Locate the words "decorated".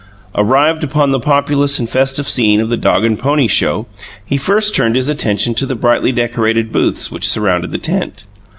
6.11-6.71